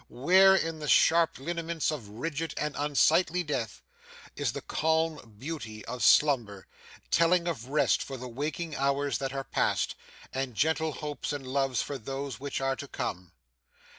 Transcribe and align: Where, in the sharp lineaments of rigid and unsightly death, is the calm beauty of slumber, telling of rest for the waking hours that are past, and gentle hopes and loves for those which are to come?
Where, 0.09 0.55
in 0.55 0.79
the 0.79 0.87
sharp 0.87 1.37
lineaments 1.37 1.91
of 1.91 2.07
rigid 2.09 2.55
and 2.57 2.73
unsightly 2.75 3.43
death, 3.43 3.83
is 4.35 4.51
the 4.51 4.61
calm 4.63 5.35
beauty 5.37 5.85
of 5.85 6.03
slumber, 6.03 6.65
telling 7.11 7.47
of 7.47 7.67
rest 7.67 8.01
for 8.01 8.17
the 8.17 8.27
waking 8.27 8.75
hours 8.75 9.19
that 9.19 9.31
are 9.31 9.43
past, 9.43 9.93
and 10.33 10.55
gentle 10.55 10.93
hopes 10.93 11.31
and 11.31 11.45
loves 11.45 11.83
for 11.83 11.99
those 11.99 12.39
which 12.39 12.59
are 12.59 12.75
to 12.77 12.87
come? 12.87 13.33